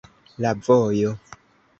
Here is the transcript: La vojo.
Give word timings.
La 0.45 0.53
vojo. 0.55 1.11